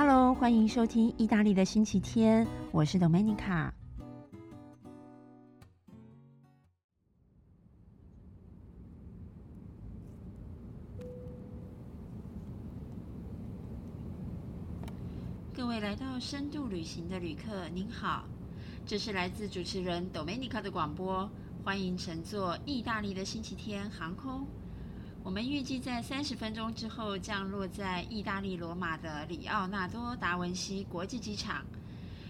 [0.00, 3.68] Hello，欢迎收听意大利的星期天，我是 Domenica。
[15.52, 18.24] 各位来到深度旅行的旅客，您好，
[18.86, 21.28] 这是来自主持人 Domenica 的广播，
[21.64, 24.46] 欢迎乘坐意大利的星期天航空。
[25.28, 31.66] 我们预计在三十分钟之后降落在意大利罗马的里奥纳多·达文西国际机场，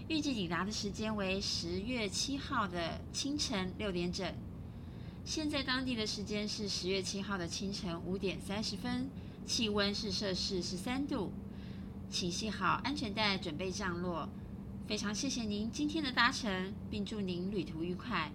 [0.09, 4.35] 预计抵达的时间为十月七号的清晨六点整。
[5.25, 9.09] 现在当地的时间是十月七号的清晨五点三十分，
[9.47, 11.31] 气温是摄氏十三度。
[12.11, 14.29] 请系好安全带，准备降落。
[14.89, 18.33] 非常谢谢您今天的搭乘，并祝您旅途愉快。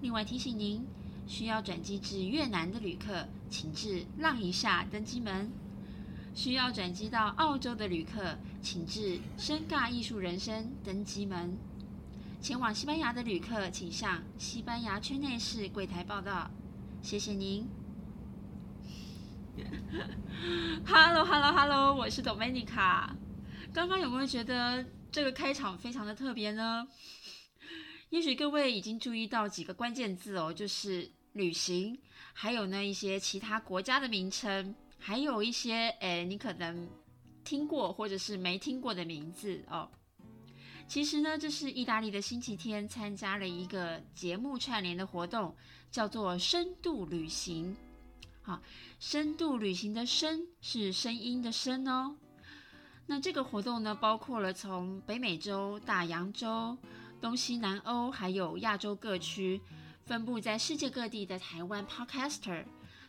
[0.00, 0.82] 另外提醒您，
[1.30, 5.48] 需要转机至越南的旅客，请至浪一下登机门；
[6.34, 11.56] 需要转机到澳洲的旅客，请至深尬艺术人生登机门。
[12.42, 16.50] 前往西班牙的旅客，请向西班牙圈内市柜台报到。
[17.00, 17.64] 谢谢您。
[20.84, 23.08] Hello，Hello，Hello，我是 Dominica。
[23.72, 26.88] 刚刚有没有觉得这个开场非常的特别呢？
[28.08, 31.98] 也许各位已经注意到几个关键字哦，就是旅行，
[32.32, 36.88] 还有呢一些其他国家的名称，还有一些诶你可能
[37.44, 39.90] 听过或者是没听过的名字哦。
[40.88, 45.54] 其实呢，这是意大利的星期天参加了一个节目串联的活动，
[45.90, 47.76] 叫做深度旅行。
[48.42, 48.60] 好，
[48.98, 52.16] 深度旅行的“深”是声音的“声”哦。
[53.06, 56.76] 那这个活动呢，包括了从北美洲、大洋洲、
[57.20, 59.60] 东西南欧，还有亚洲各区，
[60.10, 62.64] 分布在世界各地的台湾 Podcaster。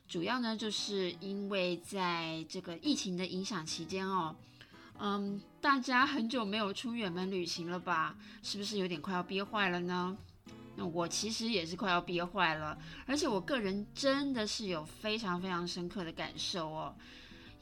[0.07, 4.35] 主要呢，就是因为在这个疫情的影响期间哦，
[4.99, 8.15] 嗯，大家很久没有出远门旅行了吧？
[8.43, 10.15] 是不是有点快要憋坏了呢？
[10.75, 16.95] 那我其实也是快要憋坏了，而且我个人真的是有非常非常深刻的感受哦。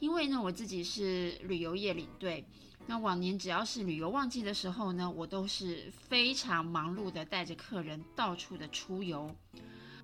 [0.00, 2.44] 因为呢，我自己是旅游业领队，
[2.90, 9.32] 那往年只要是旅游旺季的时候呢，我都是非常忙碌的，带着客人到处的出游，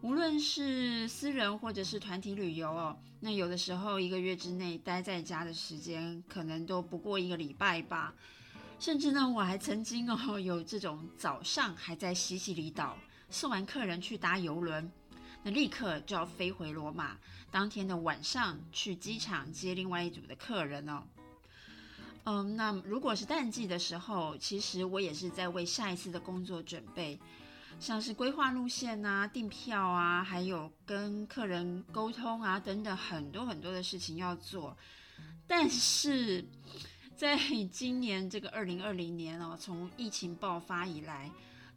[0.02, 2.97] 无论是私人或者是团体旅游哦。
[3.19, 8.14] 那有的时候一个月之内待在家的时间，可能都不过一个礼拜吧。
[8.78, 12.97] 甚至呢，我还曾经哦有这种早上还在西西里岛
[13.28, 14.88] 送完客人去搭游轮，
[15.42, 17.16] 那立刻就要飞回罗马，
[17.50, 21.03] 当天的晚上去机场接另外一组的客人哦。
[22.26, 27.19] 嗯，那如果是淡季的时候，其实我也是在为下一次的工作准备，
[27.81, 34.76] 像是规划路线啊、订票啊，还有跟客人沟通啊等等很多很多的事情要做，
[35.47, 36.44] 但是。
[37.16, 37.34] 在
[37.72, 41.32] 今年这个二零二零年哦，从疫情爆发以来，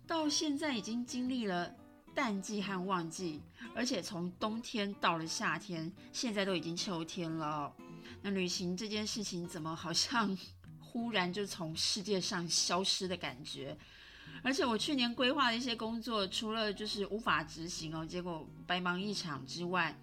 [0.05, 1.73] 到现在已经经历了
[2.13, 3.39] 淡季和旺季，
[3.73, 7.73] 而且从冬天到了夏天，现在都已经秋天了。
[8.21, 10.37] 那旅行这件事情怎么好像
[10.79, 13.77] 忽然就从世界上消失的感觉？
[14.43, 19.97] 而且我去年规划的一些工作，除了就是无法执行哦，结果白忙一场之外，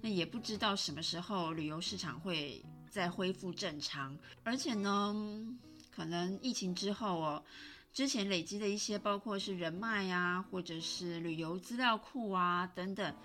[0.00, 2.64] 那也不知道什么时候旅游市场会。
[2.94, 5.12] 再恢复正常，而且呢，
[5.90, 7.44] 可能疫情之后哦，
[7.92, 13.16] 之前累积的一些，包括是人脉呀，或者是旅游资料库啊等等，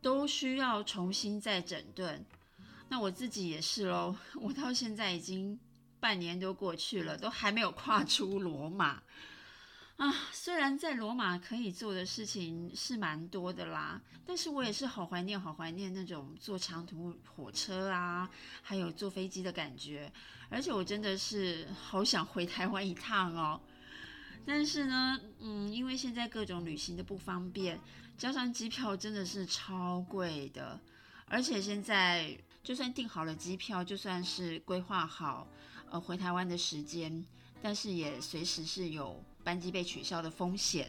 [0.00, 2.24] 都需要重新再整顿。
[2.92, 5.58] 那我自己也是喽，我到现在已经
[5.98, 9.02] 半年多过去了，都还没有跨出罗马。
[9.96, 18.28] 啊，虽然在罗马可以做的事情是蛮多的啦，但是我也是好怀念、好怀念那种坐长途火车啊，
[18.60, 20.12] 还有坐飞机的感觉。
[20.50, 23.58] 而且我真的是好想回台湾一趟哦。
[24.44, 27.80] 但是呢，嗯，因为现在各种旅行的不方便，
[28.18, 30.78] 加上机票真的是超贵的，
[31.24, 35.46] 而且现在就算订好了机票，就算是规划好
[35.90, 37.24] 呃回台湾的时间，
[37.60, 39.22] 但是也随时是有。
[39.44, 40.88] 班机被取消的风险，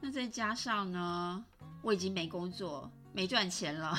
[0.00, 1.44] 那再加上呢，
[1.82, 3.94] 我已经没工作、没赚钱了，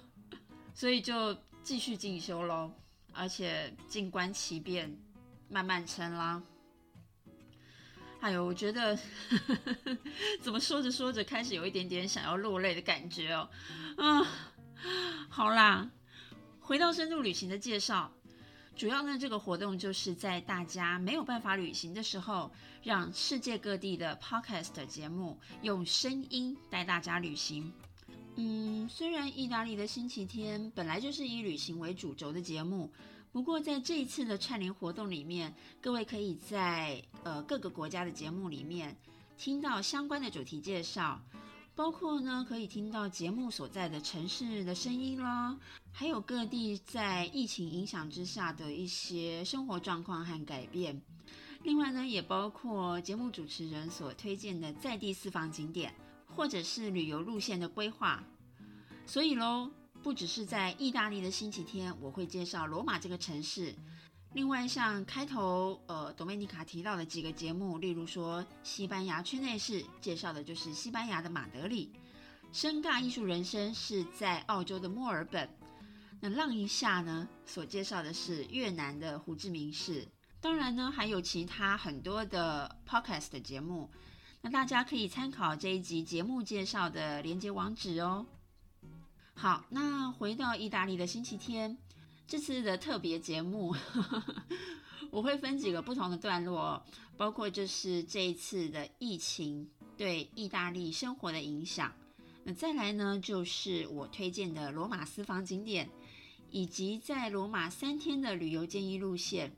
[0.74, 2.70] 所以就继续进修喽，
[3.14, 4.94] 而且静观其变，
[5.48, 6.42] 慢慢撑啦。
[8.20, 8.94] 哎呦，我觉得
[10.42, 13.48] 怎么说着说着，开始有一点点想要落泪的感觉哦。
[13.96, 14.26] 啊，
[15.30, 15.90] 好啦，
[16.66, 18.10] 回到深度旅行的介绍。
[18.74, 22.50] 主要呢，这个活动就是在大家没有办法旅行的时候，
[22.82, 27.72] 让世界各地的 podcast 节目用声音带大家旅行。
[28.34, 32.92] 嗯，虽然意大利的星期天本来就是以旅行为主轴的节目，
[33.30, 38.96] 不过在这一次的串联活动里面，各位可以在呃各个国家的节目里面
[39.38, 41.22] 听到相关的主题介绍，
[41.76, 45.56] 包括呢可以听到节目所在的城市的声音啦，
[45.98, 51.00] 还有各地在疫情影响之下的一些生活状况和改变。
[51.62, 55.94] 另外呢，也包括节目主持人所推荐的在地私房景点，
[56.26, 58.22] 或者是旅游路线的规划。
[59.06, 59.70] 所以喽，
[60.02, 63.74] 不只是在意大利的星期天，我会介绍罗马这个城市。
[64.34, 71.88] 另外，像开头呃，多梅尼卡提到的几个节目，例如说西班牙圈内事，介绍的就是西班牙的马德里；
[72.52, 75.48] 深尬艺术人生是在澳洲的墨尔本。
[76.30, 80.06] 浪一下呢，所介绍的是越南的胡志明市。
[80.40, 83.90] 当然呢，还有其他很多的 podcast 的节目，
[84.42, 88.24] 那大家可以参考这一集节目介绍的连接网址哦。
[89.34, 91.76] 好，那回到意大利的星期天，
[92.26, 93.74] 这次的特别节目，
[95.10, 96.82] 我会分几个不同的段落，
[97.16, 101.92] 包括就是这一次的疫情对意大利生活的影响，
[102.44, 105.90] 那再来呢就是我推荐的罗马私房景点，
[106.56, 109.54] 以及在罗马三天的旅游建议路线。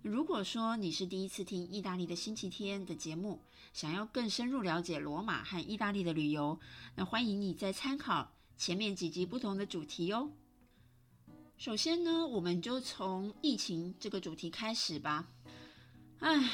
[0.00, 3.42] 如果说你是第一次听意大利的星期天的节目，
[3.74, 6.58] 想要更深入了解罗马和意大利的旅游，
[6.94, 10.30] 那欢迎你再参考前面几集不同的主题哦。
[11.58, 15.28] 首先呢，我们就从疫情这个主题开始吧。
[16.20, 16.48] 唉，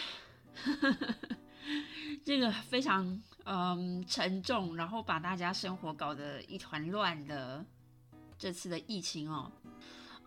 [2.26, 7.64] 这个非常嗯沉重，然后把大家生活搞得一团乱的
[8.38, 9.50] 这次的疫情哦，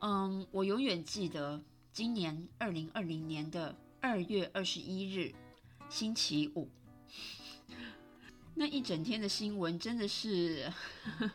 [0.01, 1.61] 嗯，我永远记得。
[1.93, 5.35] 今年二零二零年的二月二十一日，
[5.89, 6.69] 星期五，
[8.55, 10.71] 那一整天的新闻真的是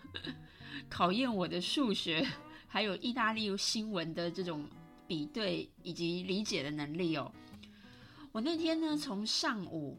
[0.89, 2.27] 考验我的数学，
[2.67, 4.67] 还有意大利新闻的这种
[5.07, 7.31] 比对以及理解的能力哦。
[8.33, 9.99] 我那天呢，从上午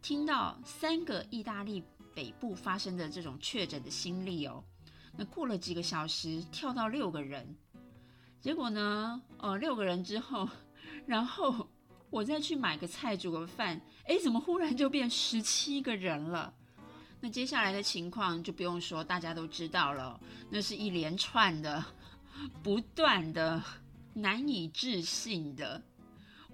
[0.00, 1.84] 听到三个意大利
[2.14, 4.64] 北部发生的这种确诊的新例哦，
[5.24, 7.56] 过了几个小时，跳到六个人。
[8.40, 9.20] 结果呢？
[9.38, 10.48] 呃，六个人之后，
[11.06, 11.68] 然后
[12.08, 16.54] 我再去买个菜煮个饭，哎，怎么忽然就变十七个人了？
[17.20, 20.18] 那接下来的情况就不用说，大家都知道了，
[20.48, 21.84] 那是一连串的、
[22.62, 23.62] 不断的、
[24.14, 25.82] 难以置信的、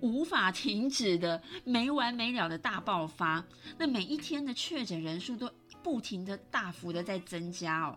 [0.01, 3.45] 无法停止的、没完没了的大爆发。
[3.79, 5.49] 那每一天的确诊人数都
[5.85, 7.97] 不停的大幅的在增加哦。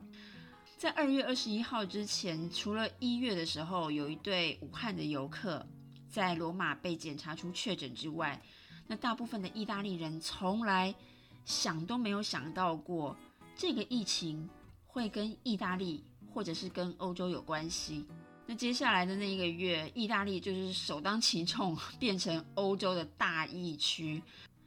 [0.79, 5.67] 在二月二十一号之前，除了一月的时候有一对武汉的游客
[6.09, 8.41] 在罗马被检查出确诊之外，
[8.87, 10.95] 那大部分的意大利人从来
[11.43, 13.13] 想都没有想到过
[13.57, 14.49] 这个疫情
[14.87, 16.01] 会跟意大利
[16.33, 18.05] 或者是跟欧洲有关系。
[18.45, 24.23] 那接下来的那一个月，意大利就是首当其冲变成欧洲的大疫区。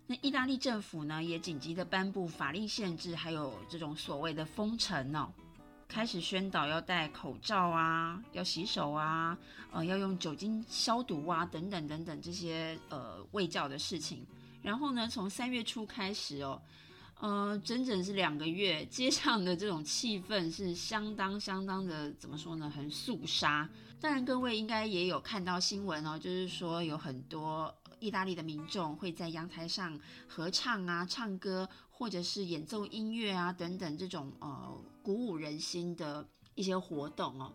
[0.06, 5.32] 那意大利政府呢也紧急的颁布法令限制，还有这种所谓的封城哦。
[5.92, 9.36] 开始宣导要戴口罩啊，要洗手啊，
[9.70, 14.26] 呃，要用酒精消毒啊，等等等等这些呃卫教的事情。
[14.62, 16.62] 然后呢，从三月初开始哦，
[17.20, 23.68] 呃，整整是两个月，街上的这种气氛是相当相当的，怎么说呢，很肃杀。
[24.00, 34.84] 当然，各位应该也有看到新闻哦，就是说有很多意大利的民众会在阳台上合唱啊、唱歌，或者是演奏音乐啊等等这种呃。
[35.04, 37.52] 鼓舞人心的一些活动哦，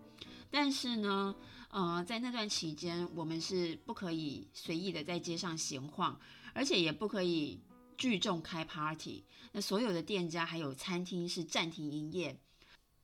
[0.52, 1.34] 但是呢，
[1.70, 6.20] 呃，在那段期间，我们是不可以随意的在街上闲晃，
[6.54, 7.64] 而且也不可以
[7.98, 9.24] 聚众开 party。
[9.54, 12.38] 那所有的店家还有餐厅是暂停营业。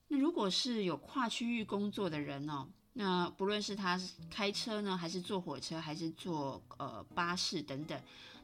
[0.10, 8.00] 那如果是有跨区域工作的人哦，那不论是他开车呢，还是坐火车，还是坐呃巴士等等，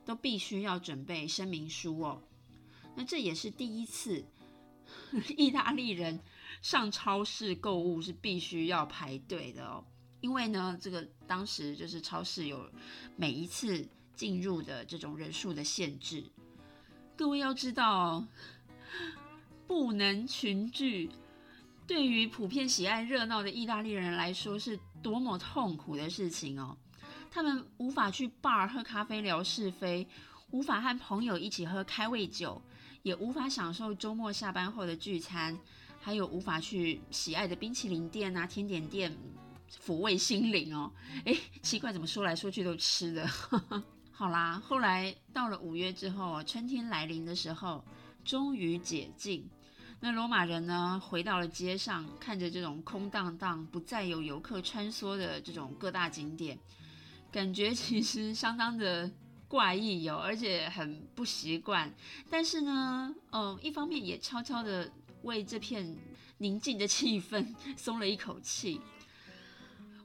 [0.06, 2.22] 都必须要准备声明书哦。
[2.96, 4.26] 那这也是第一次。
[5.38, 6.20] 意大利人
[6.64, 9.86] 上超市购物是必须要排队的哦，
[10.20, 12.68] 因为呢，这个当时就是超市有
[13.16, 16.24] 每一次进入的这种人数的限制。
[17.16, 18.26] 各位要知道，
[19.68, 21.12] 不能群聚，
[21.90, 26.78] 对于普遍喜爱热闹的意大利人来说是多么痛苦的事情哦。
[27.32, 30.08] 他们无法去 bar 喝咖啡聊是非，
[30.52, 32.62] 无法和朋友一起喝开胃酒。
[33.02, 35.58] 也无法享受周末下班后的聚餐，
[36.00, 39.18] 还有无法去喜爱的冰淇淋店啊、甜点店
[39.84, 40.92] 抚慰心灵哦。
[41.26, 43.28] 哎，奇怪，怎么说来说去都吃的？
[44.12, 47.84] 好啦，后来到了五月之后，春天来临的时候，
[48.24, 49.50] 终于解禁。
[50.02, 56.58] 那罗马人呢，回到了街上，看着这种空荡荡、不再有游客穿梭的这种各大景点，
[57.30, 59.12] 感觉其实相当的
[59.50, 61.94] 怪异哟，而且很不习惯。
[62.30, 64.90] 但是呢，嗯，一方面也悄悄的
[65.24, 65.98] 为这片
[66.38, 68.80] 宁静的气氛 松了一口气。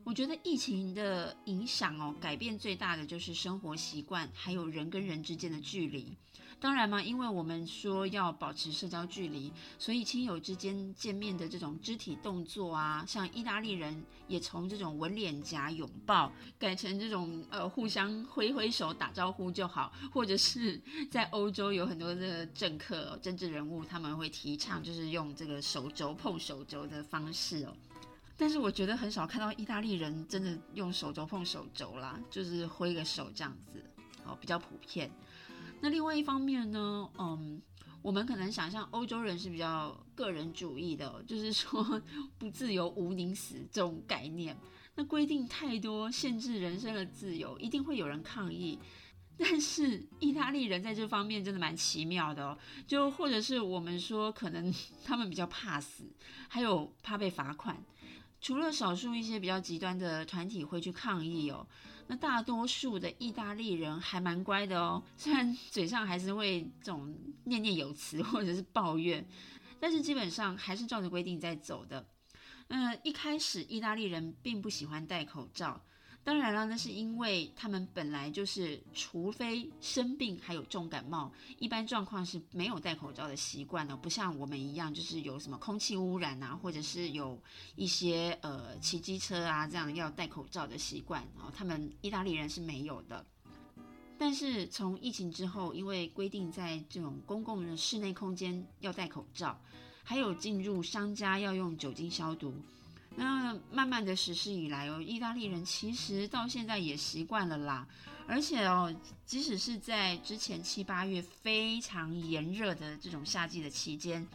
[0.02, 6.16] 我觉得疫情的影响哦，改变最大的就是生活习惯，还有人跟人之间的距离。
[6.64, 20.80] 当然嘛，因为我们说要保持社交距离，所以亲友之间见面的这种肢体动作啊，像意大利人也从这种吻脸颊拥抱，改成这种呃互相挥挥手打招呼就好，或者是
[21.11, 27.76] 在欧洲有很多的政客、政治人物，他们会提倡就是用这个手肘碰手肘的方式哦。
[28.38, 33.85] 但是我觉得很少看到意大利人真的用手肘碰手肘啦，就是挥个手这样子，
[34.25, 35.11] 哦，比较普遍。
[35.85, 37.61] 那另外一方面呢，嗯，
[38.00, 42.00] 我们可能想象欧洲人是比较个人主义的，就是说
[42.38, 44.57] 不自由无宁死这种概念。
[44.95, 48.79] 那规定太多，限制人生的自由，一定会有人抗议。
[49.37, 54.73] 但是意大利人在这方面真的蛮奇妙的哦，就或者是我们说可能
[55.05, 56.11] 他们比较怕死，
[56.49, 57.76] 还有怕被罚款。
[58.41, 61.67] 除了少数一些比较极端的团体会去抗议哦。
[62.06, 69.26] 那大多数的意大利人还蛮乖的哦， 虽然嘴上还是会这种念念有词或者是抱怨，
[69.80, 72.06] 但是基本上还是照着规定在走的。
[72.68, 75.80] 嗯一开始意大利人并不喜欢戴口罩。
[76.25, 87.38] 当然了，那是因为他们本来就是，除非生病还有重感冒，一般状况是没有戴口罩的习惯的，不像我们一样，就是有什么空气污染啊，或者是有
[87.76, 93.23] 一些呃骑机车啊这样要戴口罩的习惯哦，他们意大利人是没有的。
[94.16, 99.61] 但是从疫情之后，因为规定在这种公共的室内空间要戴口罩，
[100.02, 102.54] 还有进入商家要用酒精消毒。
[103.16, 107.87] 那慢慢的实施以来哦，意大利人其实到现在也习惯了啦。
[108.26, 108.94] 而且哦，
[109.26, 114.26] 即使是在之前七八月非常炎热的这种夏季的期间，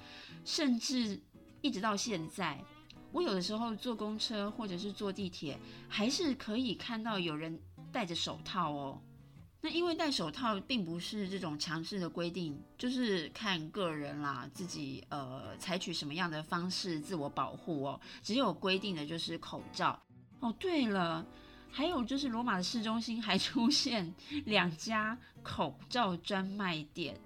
[0.45, 1.19] 甚至
[1.61, 2.63] 一直到现在，
[3.11, 5.57] 我有的时候坐公车或者是坐地铁，
[5.87, 7.59] 还是可以看到有人
[7.91, 9.01] 戴着手套哦。
[9.61, 17.99] 那因为戴手套并不是这种强制的规定，就是看个人啦，自己呃采取什么样的方式自我保护哦。
[18.23, 20.01] 只有规定的就是口罩
[20.39, 20.55] 哦。
[20.57, 21.25] 对了，
[21.69, 24.13] 还有就是罗马的市中心还出现
[24.45, 27.19] 两家口罩专卖店。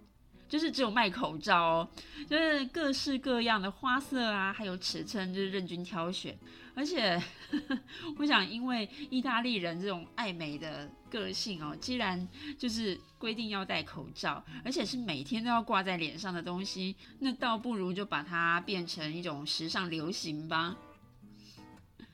[0.49, 1.89] 就是只有卖口罩哦，
[2.29, 6.37] 就是各式各样的花色啊，还有尺寸，就是任君挑选。
[6.75, 7.21] 而且，
[8.17, 12.27] 我想，因为意大利人这种爱美的个性哦，既然
[12.57, 20.75] 就是规定要戴口罩，而且是每天都要挂在脸上的东西，那倒不如就把它变成一种时尚流行吧。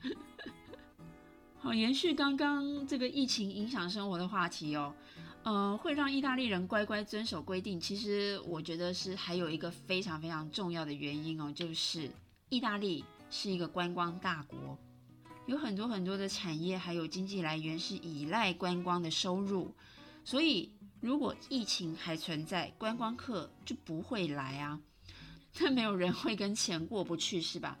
[1.58, 4.94] 好，延续刚刚这个疫情影响生活的话题哦。
[5.42, 7.80] 嗯，会让意大利人乖乖遵守规定。
[7.80, 12.10] 其实我觉得是还有一个非常非常重要的原因哦，就是
[12.50, 14.76] 意大利是一个观光大国，
[15.46, 19.72] 有很多很多的产业还有经济来源是依赖观光的收入。
[20.24, 20.70] 所以
[21.00, 24.80] 如果疫情还存在，观光客就不会来啊，
[25.60, 27.78] 那没有人会跟钱过不去，是吧？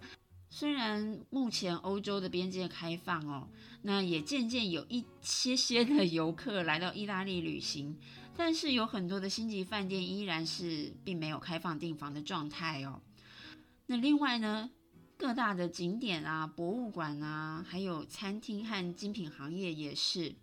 [0.48, 3.48] 虽然目前欧洲的边界开放哦，
[3.82, 7.96] 那也渐渐有一些些的游客来到意大利旅行，
[8.36, 13.00] 但是有很多的星级饭店依然是并没有开放订房的状态哦。
[13.86, 14.70] 那另外呢，
[15.20, 20.34] 各大的景点啊、博物馆啊，还有餐厅和精品行业也是，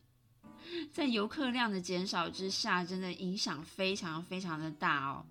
[0.94, 5.26] 在游客量的减少之下，真的影响非常非常的大哦。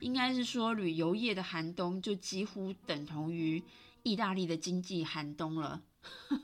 [0.00, 3.62] 应该是说，旅游业的寒冬就几乎等同于。
[4.02, 5.80] 意大利的经济寒冬了，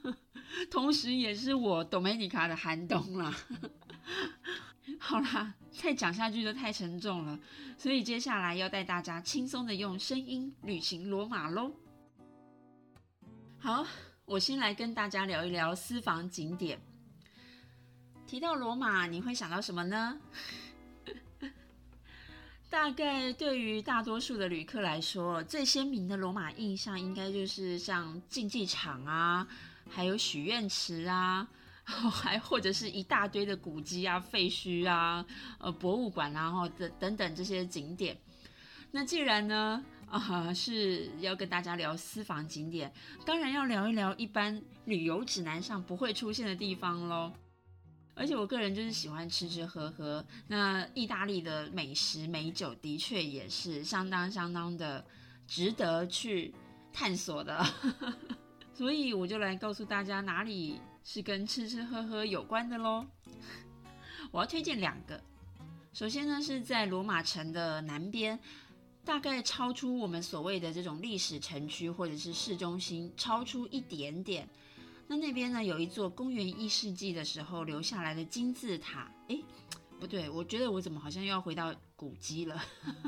[0.72, 3.36] 同时也是我 Domenica 的寒冬啦。
[4.98, 7.38] 好啦，再讲下去就太沉重了，
[7.76, 11.70] 所以接下来要带大家轻松的用声音旅行罗马喽。
[13.62, 13.86] 好，
[14.24, 16.80] 我先来跟大家聊一聊私房景点。
[18.26, 20.18] 提到罗马，你会想到什么呢？
[22.70, 29.46] 大概对于大多数的旅客来说，最鲜明的罗马印象应该就是像竞技场啊，
[29.90, 31.46] 还有许愿池啊，
[31.84, 35.22] 还或者是一大堆的古迹啊、废墟啊、
[35.58, 38.18] 呃博物馆啊，然等等等这些景点。
[38.90, 42.92] 那既然呢，啊是要跟大家聊私房景点，
[43.24, 47.32] 当然要聊一聊一般旅游指南上不会出现的地方喽。
[48.16, 55.02] 而且我个人就是喜欢吃吃喝喝，那意大利的美食美酒的确也是相当相当的
[55.46, 56.52] 值得去
[56.92, 57.64] 探索的。
[58.74, 63.06] 所以我就来告诉大家哪里是跟吃吃喝喝有关的喽。
[64.32, 65.18] 我要推荐两个，
[65.92, 68.38] 首先呢是在罗马城的南边。
[69.04, 74.48] 大概超出我们所谓的这种历史城区或者是市中心，超出一点点。
[75.08, 79.10] 那那边呢，有一座公元一世纪的时候留下来的金字塔。
[79.28, 79.42] 诶，
[79.98, 82.62] 不对，我觉得我怎么好像又要回到古迹了？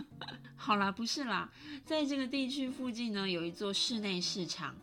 [0.57, 1.51] 好啦，不是啦，
[1.85, 4.75] 在这个地区附近呢，有一座室内市场。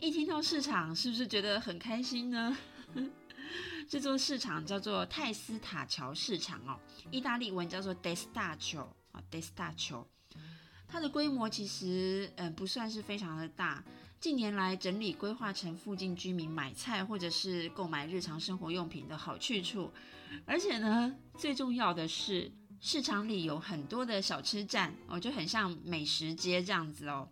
[0.00, 2.56] 一听到市场，是不是觉得很开心呢？
[3.88, 6.78] 这座市场叫做泰斯塔桥市场哦，
[7.10, 10.06] 意大利文叫做 Destaccio 啊，Destar 桥。
[10.90, 13.82] 它的规模其实，嗯，不算是非常的大。
[14.18, 19.90] 近年来整理规划成附近居民买菜或者是购买日常生活用品的好去处。
[20.44, 27.28] 而且呢，最重要的是，市场里有很多的小吃站哦，就很像美食街这样子哦。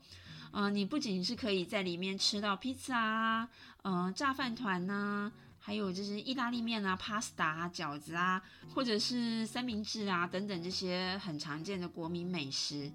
[0.52, 3.48] 嗯，你不仅是可以在里面吃到披萨啊，
[3.82, 8.42] 嗯，炸饭团呐，还有就是意大利面啊、pasta 啊、饺子啊，
[8.74, 12.90] 或者是三明治啊等等这些很常见的国民美食。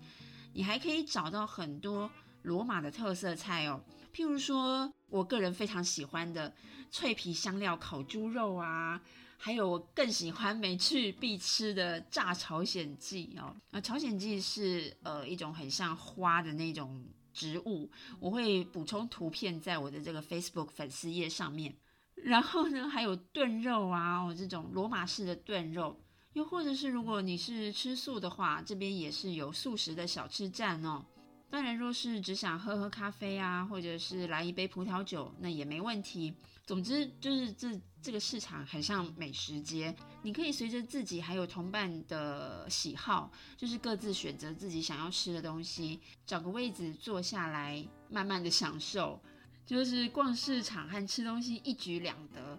[0.54, 2.10] 你还可以找到很多
[2.44, 3.82] 罗马的特色菜哦，
[4.14, 6.54] 譬如说我个人非常喜欢的
[6.92, 9.02] 脆皮香料烤猪肉啊，
[9.38, 13.56] 还有我更喜欢每去必吃的炸朝鲜蓟哦。
[13.72, 21.76] 那朝鲜蓟是呃一种很像花的那种植物，我会补充图片在我的这个 Facebook 粉丝页上面。
[22.16, 26.00] 然后呢，还有炖肉啊，哦这种罗马式的炖肉。
[26.34, 31.06] 又或者是如果你是吃素的话，这边也是有素食的小吃站哦。
[31.50, 36.34] 当然，若是只想喝喝咖啡啊，或者是来一杯葡萄酒，那也没问题。
[36.66, 49.22] 总之就是这这个市场很像美食街，你可以随着自己还有同伴的喜好，就是各自选择自己想要吃的东西，找个位置坐下来，慢慢的享受，
[49.66, 52.58] 就是逛市场和吃东西一举两得。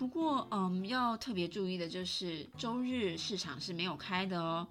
[0.00, 4.66] 不过，嗯，要特别注意的就是周日市场是没有开的哦。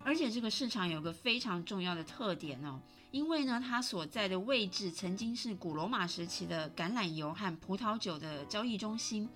[0.00, 2.78] 而且这个市场有个非常重要的特点哦，
[3.10, 9.26] 因为呢，它所在的位置曾经是古罗马时期的橄榄油和葡萄酒的交易中心，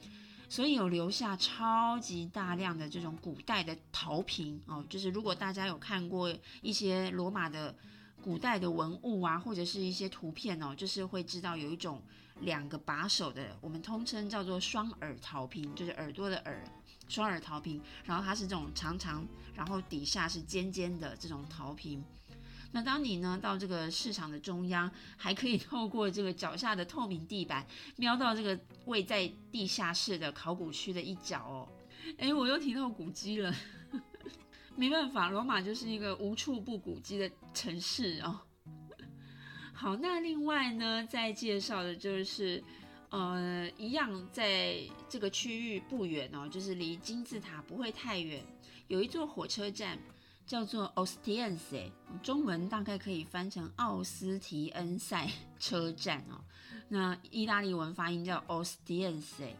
[0.50, 4.84] 所以有留下超级大量的这种古代的陶瓶哦。
[4.90, 6.30] 就是如果大家有看过
[6.60, 7.74] 一些罗马的
[8.22, 12.02] 古代的文物啊，或者是一些图片哦，就是会知道有一种。
[12.40, 16.64] 两个把手的，我们通称叫做双耳陶瓶，就是耳朵的耳，
[17.08, 17.80] 双耳陶瓶。
[18.04, 22.04] 然后它是这种长长，然后底下是尖尖的这种陶瓶。
[22.70, 31.68] 那当你呢到这个市场的中央，还可以透过这个脚下的透明地板，瞄到这个位在地下室的考古区的一角哦。
[32.18, 33.54] 哎，我又提到古迹了，
[34.76, 38.38] 没办法，罗马就是一个无处不古迹的城市哦。
[39.80, 42.60] 好，那另外呢，再介绍的就是，
[43.10, 48.44] 呃，一样在这个区域不远哦，就是离金字塔不会太远，
[48.88, 49.96] 有一座火车站
[50.44, 51.92] 叫做 Ostiense，
[52.24, 56.42] 中文大概可以翻成奥斯提恩塞车站哦。
[56.88, 59.54] 那意大利文发音叫 Ostiense，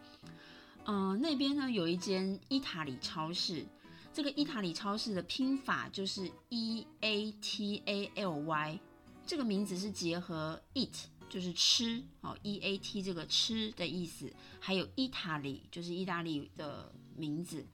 [0.85, 3.65] 嗯，那边呢有一间伊塔里超市，
[4.13, 8.81] 这个伊塔里超市的拼法就是 E A T A L Y。
[9.29, 10.89] 这个名字是结合 eat
[11.29, 17.67] 就是吃哦，e a t 这个吃的意思，还有意大利就是意大利的名字。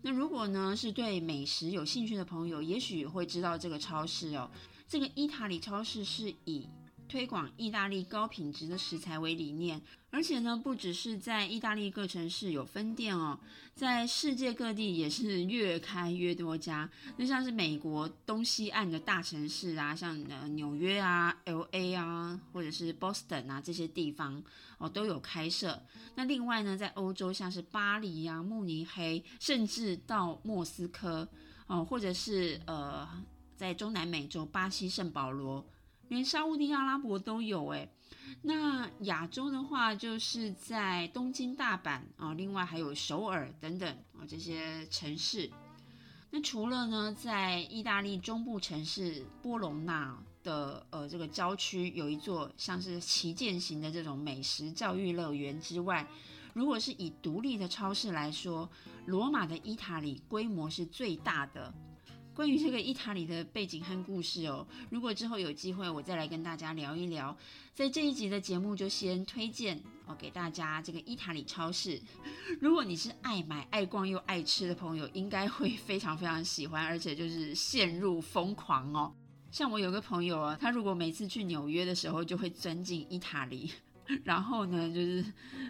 [0.00, 4.50] 那如果呢是对美食有兴趣的朋友，也许会知道这个超市哦。
[4.88, 6.66] 这个意大利超市是以
[7.08, 9.80] 推广意大利高品质的食材为理念。
[10.10, 13.38] 而且呢，不只是在意大利各城市有分店哦，
[13.74, 16.88] 在世界各地也是越开越多家。
[17.18, 24.42] 那像是美国东西岸的大城市啊，像呃纽约啊、L A 啊，或者是 Boston 啊这些地方
[24.78, 25.82] 哦，都有开设。
[26.14, 31.28] 那另外呢，在欧洲像是巴黎呀、慕尼黑，甚至到莫斯科
[31.66, 33.06] 哦，或者是呃
[33.54, 35.66] 在中南美洲巴西圣保罗，
[36.08, 37.88] 连沙地阿拉伯都有哎。
[38.42, 45.50] 那亚洲的话，就是在东京、大阪啊，另外还有首尔等等啊这些城市。
[46.30, 56.06] 那除了呢，在意大利中部城市波隆纳的呃这个郊区有一座像是旗舰型的这种美食教育乐园之外，
[56.52, 58.68] 如果是以独立的超市来说，
[59.06, 61.72] 罗马的伊塔里规模是最大的。
[62.36, 67.34] 关于这个伊塔里的背景和故事哦，如果之后有机会，我再来跟大家聊一聊。
[67.72, 71.98] 在这一集的节目就先推荐哦给大家这个伊塔里超市。
[72.60, 79.14] 如果你是爱买、爱逛又爱吃的朋友，应该会非常非常喜欢，而且就是陷入疯狂哦。
[79.50, 83.72] 像我有个朋友啊，他如果每次去纽约的时候，就会钻进伊塔里。
[84.24, 85.24] 然后呢，就是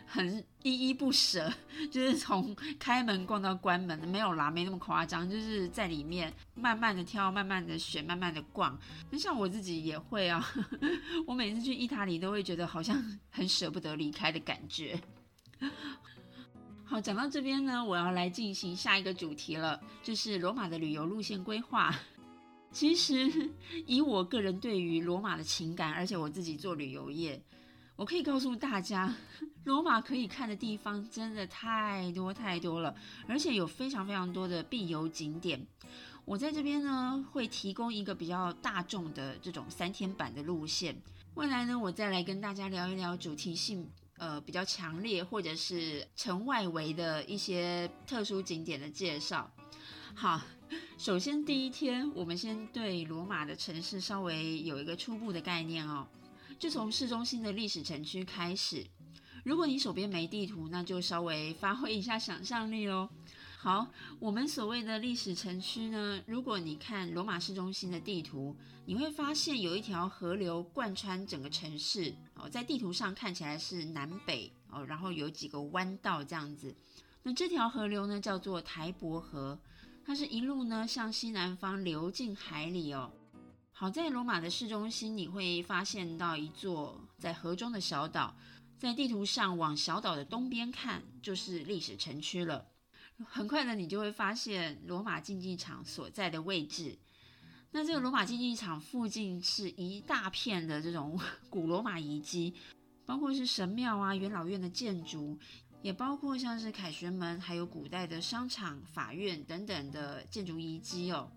[0.06, 1.52] 很依依不舍，
[1.90, 8.78] 就是从开门逛到关门，没有啦，没那么夸张，就是在里面慢慢的挑，慢慢的选，慢慢的逛。
[9.10, 10.46] 那像我自己也会啊，
[11.26, 15.00] 我每次去意大利都会觉得好像很舍不得离开的感觉。
[16.84, 21.94] 好，讲到这边呢，我要来进行下一个主题了，就是罗马的旅游路线规划。
[22.70, 23.50] 其实
[23.86, 27.40] 以我个人对于罗马的情感，而且我自己做旅游业。
[27.96, 29.14] 我可以告诉大家，
[29.64, 32.94] 罗马可以看的地方真的太多太多了，
[33.26, 35.66] 而且有非常非常多的必游景点。
[36.26, 41.00] 我在这边呢，会提供一个比较大众的这种三天版的路线。
[41.36, 49.50] 未来呢，我再来跟大家聊一聊主题性呃比较强烈，或者是城外围的一些特殊景点的介绍。
[50.14, 50.42] 好，
[50.98, 56.06] 首先第一天，我们先对罗马的城市稍微有一个初步的概念哦。
[56.58, 58.86] 就从市中心的历史城区开始。
[59.44, 63.08] 如果你手边没地图，那就稍微发挥一下想象力喽。
[63.58, 63.86] 好，
[64.18, 76.74] 我们所谓的历史城区呢，如果你看罗马市中心的地图，你会发现有一条河流贯穿整个城市哦，在地图上看起来是南北哦，然后有几个弯道这样子。
[77.22, 79.58] 那这条河流呢，叫做台伯河，
[80.04, 83.12] 它是一路呢向西南方流进海里哦。
[83.78, 88.34] 好在罗马的市中心，你会发现到一座在河中的小岛，
[88.78, 92.68] 在地图上往小岛的东边看，就是历史城区了。
[93.22, 96.96] 很快的，你就会发现罗马竞技场所在的位置。
[97.70, 102.54] 那这个罗马竞技场附近是一大片的这种 古罗马遗迹，
[103.04, 105.38] 包括是神庙啊、元老院的建筑，
[105.82, 111.30] 也包括像是凯旋门，还有古代的商场、法院等等的建筑遗迹哦。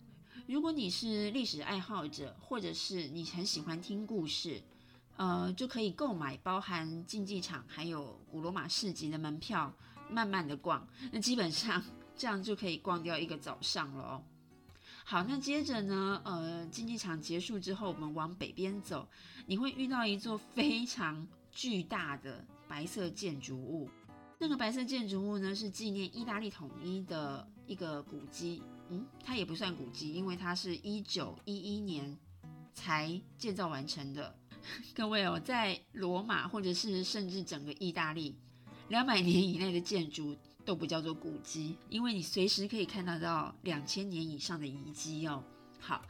[0.49, 4.59] 如果你是历史爱好者，或者是你很喜欢听故事，
[5.15, 9.71] 呃，就可以购买包含竞技场还有古罗马市集的门票，
[10.09, 10.87] 慢慢的逛。
[11.11, 11.83] 那基本上
[12.17, 14.23] 这样就可以逛掉一个早上了。
[15.05, 19.07] 好，那接着呢，呃，竞技场结束之后，我们往北边走，
[19.45, 23.87] 你会遇到一座非常巨大的白色建筑物。
[24.39, 28.63] 那个白色建筑物呢，是纪念意大利统一的一个古迹。
[28.89, 32.17] 嗯，它也不算古迹，因为它是一九一一年
[32.73, 34.35] 才建造完成的。
[34.93, 38.35] 各位哦，在罗马或者是甚至整个意大利，
[38.89, 45.43] 两百年以内的建筑都不叫做古迹，因为你随时可以看得到两千年以上的遗迹哦。
[45.79, 46.03] 好，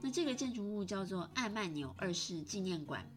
[0.00, 3.10] 那这个建筑物叫做艾曼纽二世纪念馆。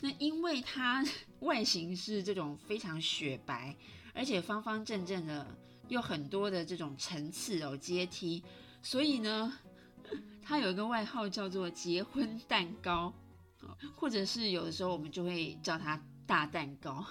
[0.00, 1.04] 那因为它
[1.40, 3.76] 外形是这种非常雪白，
[4.14, 5.58] 而且方方正正的。
[5.88, 8.42] 有很多的这种层次哦，阶梯，
[8.82, 9.52] 所以呢，
[10.42, 13.12] 它有一个外号叫做“结婚蛋糕”，
[13.94, 17.04] 或者是有的时候我们就会叫它“大蛋糕”。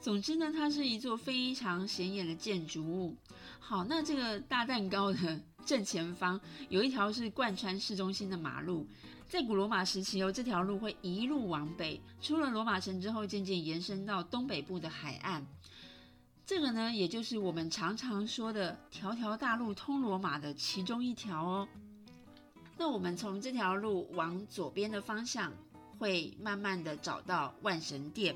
[0.00, 3.16] 总之呢，它是一座非常显眼的建筑物。
[3.60, 8.88] 好，那这个大蛋糕的正前方有一条是贯穿市中心的马路，
[9.28, 15.46] 在古罗马时期哦，这条路会一路往北，出了罗马城之后，渐渐延伸到东北部的海岸。
[16.44, 21.68] 这个呢，也就是我们常常说的“条条大路通罗马”的其中一条哦。
[22.76, 25.52] 那我们从这条路往左边的方向，
[25.98, 28.34] 会慢慢的找到万神殿。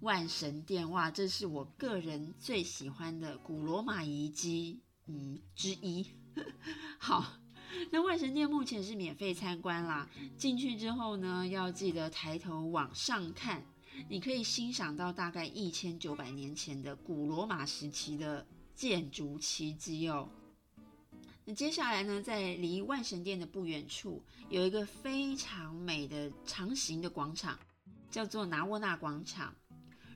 [0.00, 6.06] 万神殿，哇，这是我个人最喜欢的古罗马遗迹，嗯，之一。
[6.98, 7.24] 好，
[7.90, 10.06] 那万神殿目前是免费参观啦。
[10.36, 13.64] 进去之后呢，要记得抬头往上看。
[14.08, 20.28] 你可以欣赏到大概一千九百年前的古罗马时期的建筑奇迹哦。
[21.44, 27.58] 那接下来呢，在离万神殿的不远处，有一个非常美的长形的广场，
[28.10, 29.54] 叫做拿沃纳广场。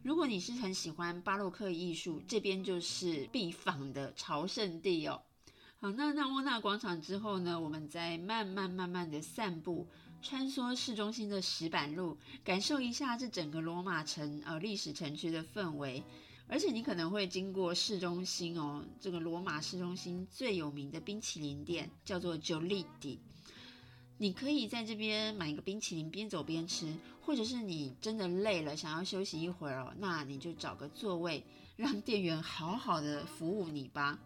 [0.02, 5.20] 如果你是很喜欢巴洛克艺术，这边就是必访的朝圣地哦。
[5.80, 9.86] 好，那纳沃纳广场之后呢，我们再慢慢慢慢的散步。
[10.20, 16.02] 穿梭市中心的石板路，感受一下这整个罗马城呃历史城区的氛围。
[16.48, 23.18] 而且你可能会经过市中心哦，这个罗马市中心最有名的冰淇淋店叫做 j o l i t
[24.16, 26.94] 你可以在这边买一个冰淇淋，边走边吃。
[27.20, 31.44] 或者是你真的累了，想要休息一会儿哦，那你就找个座位，
[31.76, 34.18] 让店员好好的服务你吧。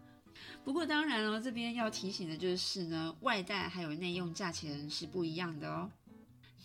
[0.63, 5.89] 不过当然了，这边要提醒的就是呢，外带还有内用价钱是不一样的哦。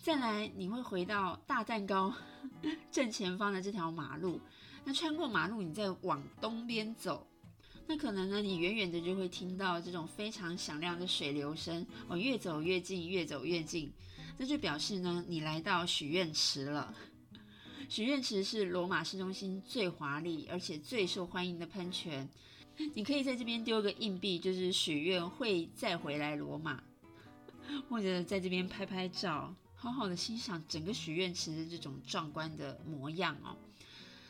[0.01, 2.13] 再来，你会回到大蛋糕
[2.89, 4.39] 正前方的这条马路，
[4.85, 7.27] 那穿过马路，你再往东边走，
[7.85, 11.85] 那可能呢，你远远的就会听到这种非常响亮的水流声。
[12.07, 13.91] 哦，越走越近，越走越近，
[14.37, 16.95] 这就表示呢，你来到许愿池了。
[17.89, 22.29] 许愿池是罗马市中心最华丽而且最受欢迎的喷泉，
[22.93, 26.81] 你可以在这边丢个硬币，就是许愿会再回来罗马，
[27.89, 33.55] 或者在这边拍拍照，好好的欣赏整个许愿池的这种壮观的模样哦。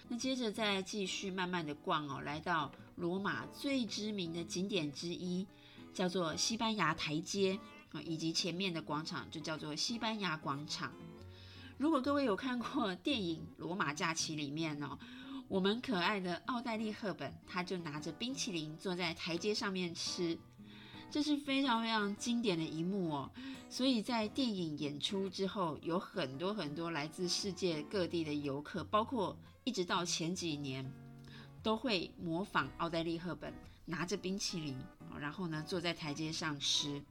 [0.07, 5.45] 那接着再继续慢慢的逛哦，来到罗马最知名的景点之一，
[5.93, 7.59] 叫做西班牙台阶
[7.91, 10.91] 啊，以及前面的广场就叫做西班牙广场。
[11.77, 14.97] 如果各位有看过电影《罗马假期》里面哦，
[15.49, 20.37] 我们可爱的奥黛丽·赫本，她就拿着冰淇淋坐在台阶上面吃，
[21.09, 23.31] 这是非常非常经典的一幕哦。
[23.67, 30.87] 所以在电影演出之后，有很多很多来自世界各地的游客，包括一直到前几年，
[31.63, 33.51] 都会模仿奥黛丽·赫本
[33.85, 34.77] 拿着冰淇淋，
[35.19, 37.03] 然后呢坐在台阶上吃。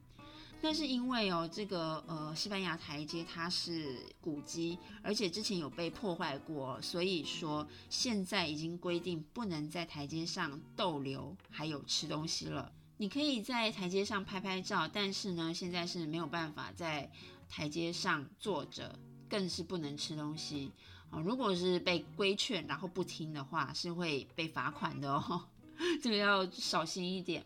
[0.61, 12.71] 但是因为哦，这个呃西班牙台阶它是古迹，而且之前有被破坏过，所以说现在已经规定不能在台阶上逗留，还有吃东西了。
[12.97, 17.09] 你可以在台阶上拍拍照，但是呢，现在是没有办法在
[17.47, 20.73] 台阶上坐着，更是不能吃东西
[21.09, 21.21] 哦。
[21.21, 25.45] 如果是被规劝然后不听的话，是会被罚款的哦，
[26.03, 27.45] 这个要小心一点。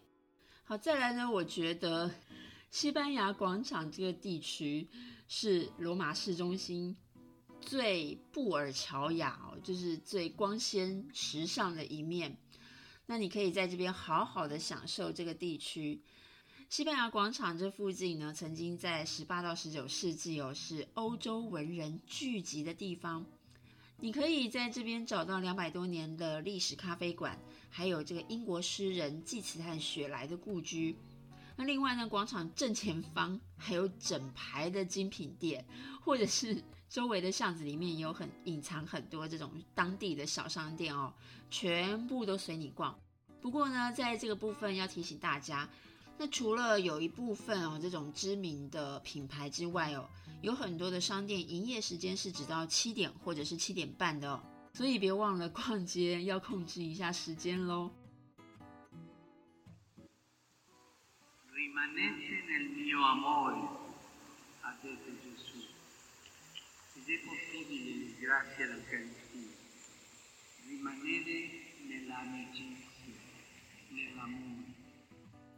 [0.63, 2.09] 好，再来呢，我觉得。
[2.73, 4.89] 西班牙广场这个地区
[5.27, 6.97] 是罗马市中心
[7.61, 12.35] 最布尔乔亚哦，就是最光鲜时尚的一面。
[13.05, 16.01] 那你可以在这边好好的享受这个地区。
[16.67, 23.23] 西班牙广场这附近呢，曾经在十八到十九世纪哦，是欧洲文人聚集的地方。
[23.99, 30.97] 你可以在这边找到两百多年的历史咖啡馆，还有这个英国诗人济慈和雪莱的故居。
[31.55, 35.63] 那另外呢，广场正前方还有整排的精品店，
[36.01, 41.13] 或者是周围的巷子里面有很隐藏很多这种当地的小商店哦，
[41.49, 42.97] 全部都随你逛。
[43.39, 45.69] 不过呢，在这个部分要提醒大家，
[46.17, 50.09] 那除了有一部分哦这种知名的品牌之外哦，
[50.41, 54.41] 有很多的商店营业时间是直到七点或者是七点半的哦，
[54.73, 57.91] 所以别忘了逛街要控制一下时间喽。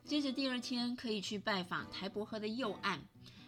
[0.05, 2.99] 接着第二天可以去拜访台伯河的右岸，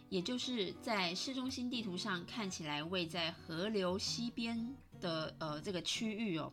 [0.10, 6.52] 也就是在市中心地图上看起来位在河流西边的呃这个区域哦。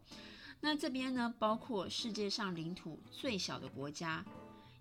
[0.60, 4.24] 那这边呢，包括世界上领土最小的国家。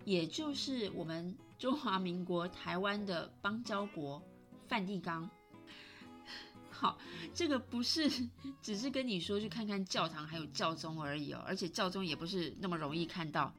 [0.05, 4.21] 也就是我们中华民国台湾的邦交国
[4.67, 5.29] 梵蒂冈。
[6.69, 6.97] 好，
[7.33, 8.09] 这个不是
[8.61, 13.53] 只是跟你说去看看教堂还有教宗而已哦，而且教宗也不是那么容易看到。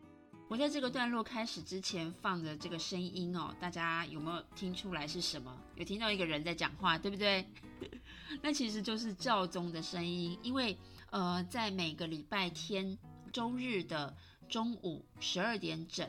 [0.47, 5.59] 我在这个段落开始之前放的这个声音哦，大家有没有听出来是什么？
[5.75, 7.49] 有听到一个人在讲话，对不对？
[8.43, 10.77] 那其实就是教宗的声音，因为
[11.11, 12.99] 呃，在每个礼拜天
[13.33, 14.15] 周日的
[14.49, 16.07] 中午十二点整。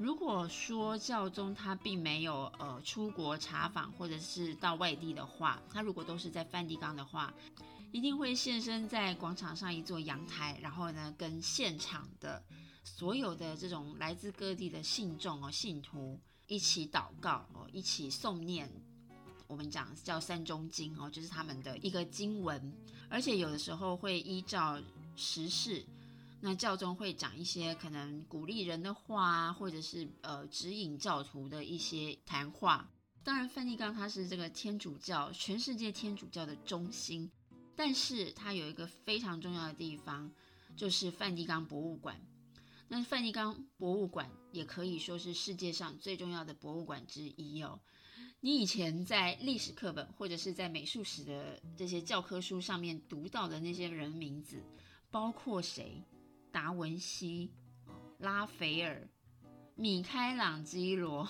[0.00, 7.34] 如果说教宗他并没有呃出国查访或者是到外地的话，他如果都是在梵蒂冈的话，
[7.92, 12.42] 一定会现身在广场上一座阳台，然后呢跟现场的
[12.82, 18.72] 所有的这种来自各地的信众哦信徒一起祷告哦，一起诵念，
[19.46, 22.72] 我们讲叫三中经哦，就是他们的一个经文，
[23.10, 24.80] 而且有的时候会依照
[25.14, 25.84] 时事。
[26.40, 32.90] 那教宗会讲一些可能鼓励人的话啊，或者是呃指引教徒的一些谈话。
[33.22, 37.30] 当然，梵蒂冈它是这个天主教全世界天主教的中心，
[37.76, 40.32] 但是它有一个非常重要的地方，
[40.74, 42.18] 就是梵蒂冈博物馆。
[42.88, 47.78] 那梵蒂冈博物馆也可以说是世界上最重要的博物馆之一哦。
[48.40, 54.62] 你以前在历史课本或者是在美术史的这些教科书上面读到的那些人名字，
[55.10, 56.02] 包括谁？
[56.52, 57.52] 达文西、
[58.18, 59.08] 拉斐尔、
[59.74, 61.28] 米开朗基罗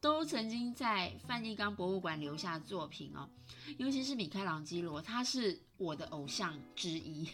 [0.00, 3.28] 都曾经在梵蒂冈博物馆留下作品哦。
[3.78, 7.28] 尤其是米开朗基罗，他是我的偶像之一。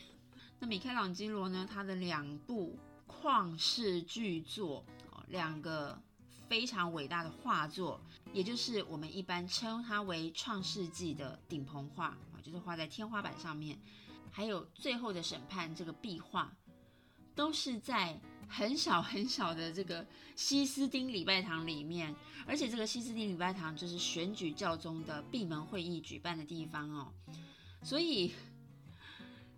[0.59, 1.67] 那米开朗基罗呢？
[1.71, 6.01] 他的两部旷世巨作哦，两个
[6.49, 8.01] 非常伟大的画作，
[8.33, 13.79] 也就是我们一般称它为创世纪的顶棚画啊，就是画在天花板上面。
[14.31, 16.53] 还有《最后的审判》这个壁画。
[17.41, 22.15] 都是在很小很小的这个西斯丁礼拜堂里面，
[22.47, 27.11] 而且这个西斯丁礼拜堂就是选举教宗的闭门会议举办的地方哦，
[27.83, 28.31] 所以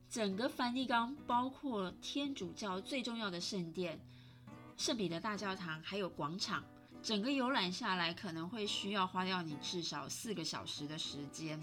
[0.09, 3.99] 整个梵蒂冈包括天主教最重要的圣殿
[4.77, 6.63] 圣彼得大教堂，还有广场，
[7.03, 11.61] 整个游览下来可能会需要花掉你至少四个小时的时间。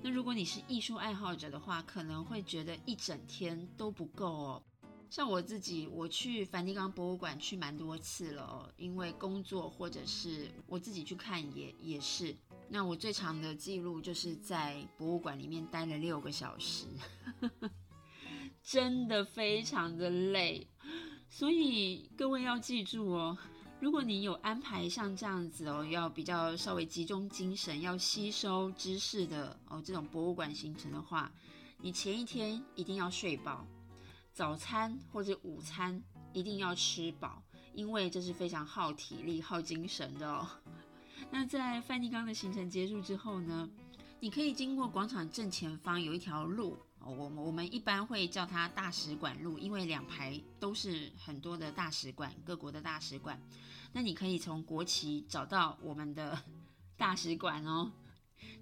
[0.00, 4.62] 那如果你是艺术爱好者的话，可能会觉得一整天都不够哦。
[5.08, 12.36] 像我自己，我去梵蒂冈博物馆去蛮多次了哦，因为工作或者是我自己去看也也是。
[12.68, 16.86] 那我最长的记录就是在博物馆里面待了六个小时，
[18.62, 20.66] 真的非常的累。
[21.28, 23.38] 所以各位要记住哦，
[23.80, 31.32] 如果你有安排像这样子哦，要比较稍微集中精神，要吸收知识的哦这种博物馆行程的话，
[31.80, 33.64] 你前一天一定要睡饱。
[34.36, 36.02] 早餐或者午餐
[36.34, 40.46] 一定要吃饱，因为这是非常耗体力、耗精神的哦。
[41.32, 43.66] 那在梵蒂冈的行程结束之后呢，
[44.20, 53.40] 你可以经过广场正前方有一条路，我我们一般会叫它大使馆路，因为两排都是很多的大使馆，各国的大使馆。
[53.94, 56.38] 那你可以从国旗找到我们的
[56.98, 57.90] 大使馆哦。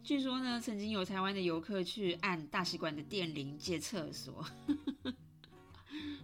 [0.04, 4.46] 据说呢，曾经有台湾的游客去按大使馆的电铃借厕所。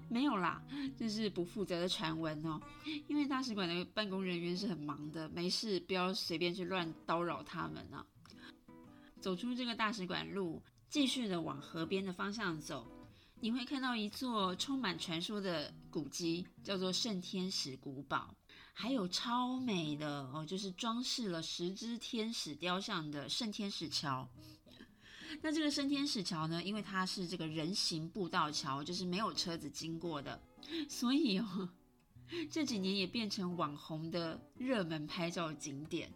[0.09, 0.63] 没有啦，
[0.99, 2.61] 这是不负责的传闻哦。
[3.09, 8.05] 因为大使馆的办公人员是很忙的，没事不要随便去乱叨扰他们啊。
[9.21, 12.91] 走出这个大使馆路，继续的往河边的方向走，
[13.39, 18.35] 你会看到一座充满传说的古迹，叫做圣天使古堡，
[18.73, 24.29] 还有超美的哦，就是装饰了十只天使雕像的圣天使桥。
[25.43, 26.63] 那这个升天使桥呢？
[26.63, 30.41] 因为它是这个人行步道桥，就是没有车子经过的，
[30.89, 31.69] 所以哦，
[32.51, 36.11] 这几年也变成网红的热门拍照景点。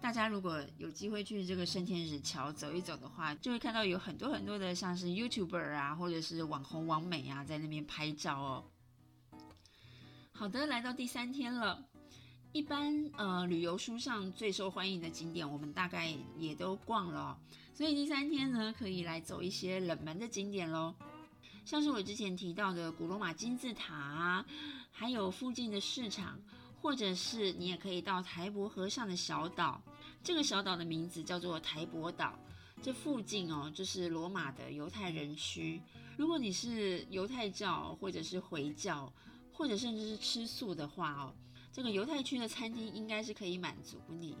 [0.00, 8.64] 大家如果有机会去这个升天使桥走一走的话，就会看到有很多很多的像是 YouTuber 啊，或者是网红网美啊，在那边拍照哦。
[10.32, 11.89] 好的，来到第三天了。
[12.52, 17.38] 一般呃，旅游书上最受欢迎的景点，我们大概也都逛了。
[17.72, 20.92] 所以第三天呢，可以来走一些冷门的景点喽，
[21.64, 24.44] 像是我之前提到的古罗马金字塔啊，
[24.90, 26.40] 还有附近的市场，
[26.82, 29.80] 或者是你也可以到台伯河上的小岛。
[30.24, 32.36] 这个小岛的名字叫做台伯岛，
[32.82, 35.80] 这附近哦就是罗马的犹太人区。
[36.16, 39.10] 如果你是犹太教或者是回教，
[39.52, 41.32] 或者甚至是吃素的话哦，
[41.72, 44.36] 这个犹太区的餐厅应该是可以满足你。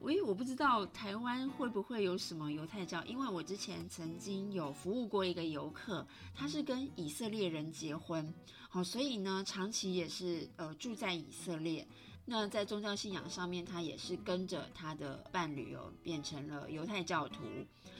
[0.00, 8.32] 喂，我不知道台湾会不会有什么犹太教，因为我之前曾经有服务过一个游客，他是跟以色列人结婚，
[8.70, 11.86] 好，所以呢，长期也是呃住在以色列。
[12.24, 17.42] 那在宗教信仰上面，他也是跟着他的伴侣哦，变成了犹太教徒，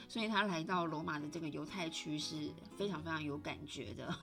[0.07, 4.15] 所以他来到罗马的这个犹太区是非常非常有感觉的。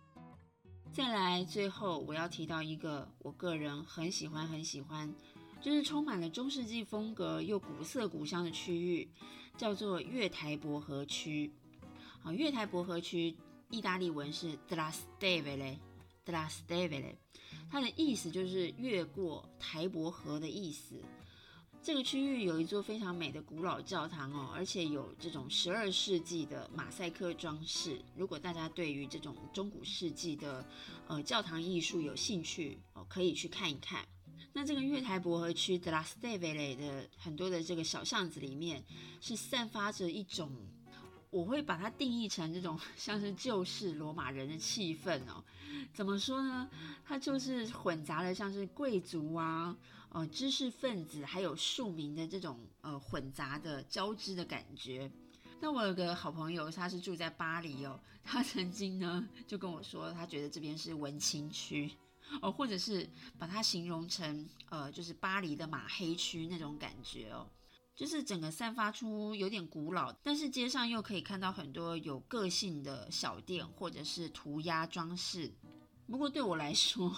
[0.98, 5.14] 再来，最后我要提到一个我个人很喜欢很喜欢。
[5.60, 9.08] 就是充满了中世纪风格又古色古香的区域，
[9.56, 11.52] 叫做月台伯河区。
[12.20, 13.36] 好，月台伯河区
[13.70, 15.78] 意大利文是 d l a s t e v e l e
[16.24, 17.14] d l a s t e v e l e
[17.70, 21.00] 它的意思就是越过台伯河的意思。
[21.80, 27.98] 这个区域有一座非常美的古老教堂哦，而且有这种十二世纪的马赛克装饰。
[28.14, 30.64] 如果大家对于这种中古世纪的
[31.06, 34.04] 呃教堂艺术有兴趣哦，可以去看一看。
[34.52, 38.84] 那这个月台伯河区的拉斯蒂维雷的很多的这个小巷子里面，
[39.20, 40.50] 是散发着一种，
[41.30, 45.42] 我会把它定义成这种 像是旧式罗马人的气氛哦。
[45.94, 46.68] 怎么说呢？
[47.06, 49.76] 它就是混杂了像是贵族啊、
[50.10, 55.10] 呃知识分子还有庶民的这种呃混杂的交织的感觉。
[55.60, 61.90] 那我有个好朋友，他是住在巴黎哦，他曾经呢就跟我说，他觉得这边是文青区。
[62.42, 67.48] 哦，或者是把它形容成，呃，就是巴黎的马黑区那种感觉哦，
[67.96, 75.50] 就是整个散发出有点古老，但是街上又可以看到很多有个性的小店或者是涂鸦装饰。
[76.06, 77.16] 不过对我来说，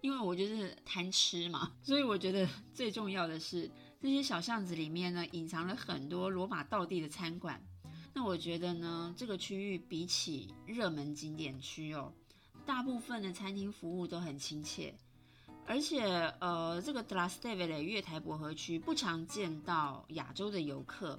[0.00, 3.70] 因为我就是贪吃嘛，所以我觉得最重要的是
[4.00, 7.62] 这些小巷子里面呢，隐藏了很多罗马道地的餐馆。
[8.12, 12.12] 那我觉得呢，这个区域比起热门景点区哦。
[12.66, 14.94] 大部分的餐厅服务都很亲切，
[15.66, 16.02] 而且
[16.40, 21.18] 呃，这个德拉斯蒂维的月台伯河区不常见到亚洲的游客。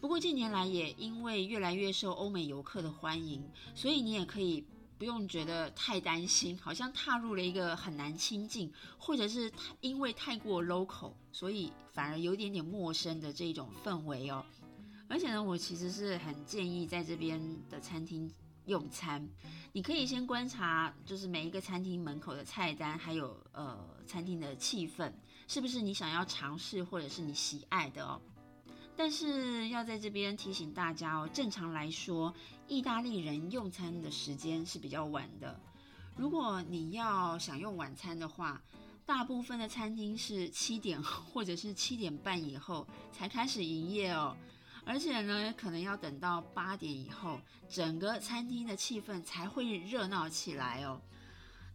[0.00, 3.42] 不过近年来也因为越来越受欧美游客的欢迎，
[3.74, 4.64] 所以你也可以
[5.02, 14.46] 不用觉得太担心，好像踏入了一个很难亲近，或者是因为太过 local，所以反而有点点陌生的这种氛围哦。
[15.08, 18.32] 而且呢，我其实是很建议在这边的餐厅
[18.66, 19.28] 用餐，
[19.72, 23.76] 你可以先观察，就是每一个餐厅门口的菜单，还有呃
[24.06, 25.12] 餐厅的气氛，
[25.48, 28.22] 是不是你想要尝试或者是你喜爱的哦。
[28.96, 32.32] 但是要在这边提醒大家哦，正常来说，
[32.68, 35.58] 意大利人用餐的时间是比较晚的。
[36.16, 38.60] 如果你要享用晚餐的话，
[39.06, 44.36] 大部分的餐厅是七点或者是七点半以后才开始营业哦。
[44.84, 51.00] 而且呢，可能要等到八点以后，整个餐厅的气氛才会热闹起来哦。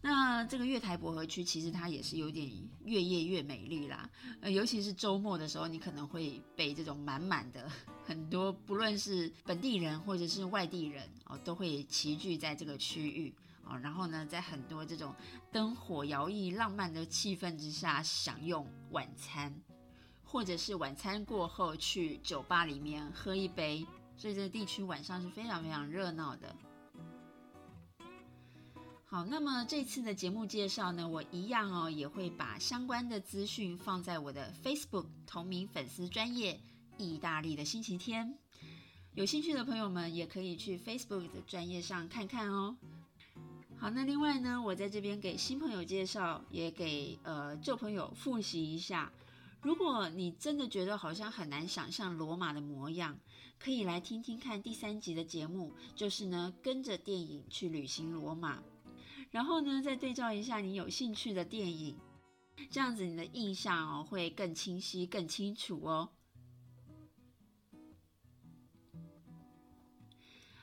[0.08, 2.50] 那这个月台薄荷区其实它也是有点
[2.86, 7.70] 越夜越美丽啦，呃，尤其是周末的时候，你可能会被这种满满的
[8.06, 13.36] 很多，不论是本地人或者是外地人哦，都会齐聚在这个区域
[13.66, 13.78] 哦。
[13.80, 15.14] 然后呢，在很多这种
[15.52, 19.54] 灯火摇曳、浪漫的气氛之下享用晚餐。
[20.24, 23.86] 或者是晚餐过后去酒吧里面喝一杯，
[24.16, 26.56] 所以这个地区晚上是非常非常热闹的。
[29.10, 36.60] 好，那么这次的节目介绍呢，我一样哦也会把相关的资讯放在我的 Facebook 同名粉丝专业
[36.98, 38.38] 意大利的星期天，
[39.14, 42.76] 有兴趣的朋友们也可以去 Facebook 的专业上看看哦。
[43.78, 49.10] 好，那另外呢，我在这边给新朋友介绍，也给呃旧朋友复习一下。
[49.62, 53.18] 如果你真的觉得好像很难想象罗马的模样，
[53.58, 58.62] 可以来听听看第三集的节目，就是呢跟着电影去旅行罗马，
[59.38, 61.96] 然后呢再对照一下你有兴趣的电影，
[62.72, 66.10] 这样子你的印象哦会更清晰、更清楚哦。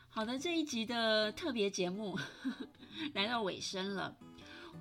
[0.09, 2.19] 好的，这一集的特别节目
[3.15, 4.17] 来到尾声了。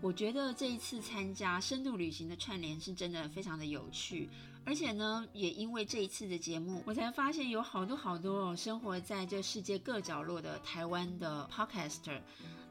[0.01, 4.27] 我觉得这一次参加深度旅行的串联是真的非常的有趣，
[4.65, 12.19] 而且呢，也因为这一次的节目，我才发现有好多好多生活在这世界各角落的台湾的 podcaster，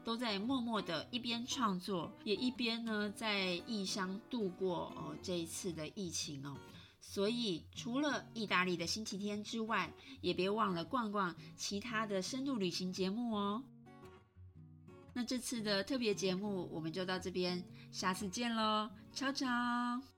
[0.03, 6.57] 都在默默的一边创作，也一边呢在异乡度过哦这一次的疫情哦。
[6.99, 13.63] 所以除了意大利的星期天之外，也别忘了逛逛其他的深度旅行节目哦。
[15.13, 20.12] 那这次的特别节目我们就到这边，下次见喽，超超。